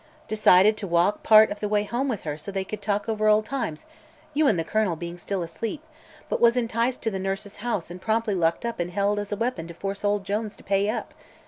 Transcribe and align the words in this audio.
Decided 0.27 0.77
to 0.77 0.87
walk 0.87 1.21
part 1.21 1.51
of 1.51 1.59
the 1.59 1.69
way 1.69 1.83
home 1.83 2.07
with 2.07 2.23
her 2.23 2.35
so 2.35 2.51
they 2.51 2.63
could 2.65 2.81
talk 2.81 3.07
over 3.07 3.27
old 3.27 3.45
times 3.45 3.85
you 4.33 4.47
and 4.47 4.57
the 4.57 4.63
Colonel 4.63 4.95
being 4.95 5.19
still 5.19 5.43
asleep 5.43 5.83
but 6.27 6.41
was 6.41 6.57
enticed 6.57 7.03
to 7.03 7.11
the 7.11 7.19
nurse's 7.19 7.57
house 7.57 7.91
and 7.91 8.01
promptly 8.01 8.33
locked 8.33 8.65
up 8.65 8.79
and 8.79 8.89
held 8.89 9.19
as 9.19 9.31
a 9.31 9.35
weapon 9.35 9.67
to 9.67 9.75
force 9.75 10.03
old 10.03 10.23
Jones 10.23 10.55
to 10.55 10.63
pay 10.63 10.89
up. 10.89 11.13